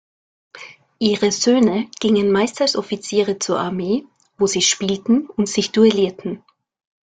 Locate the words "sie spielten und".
4.47-5.47